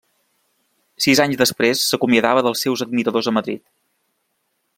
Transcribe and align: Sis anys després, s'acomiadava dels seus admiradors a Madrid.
Sis 1.05 1.21
anys 1.25 1.39
després, 1.43 1.83
s'acomiadava 1.91 2.45
dels 2.49 2.65
seus 2.67 2.85
admiradors 2.87 3.31
a 3.33 3.39
Madrid. 3.41 3.63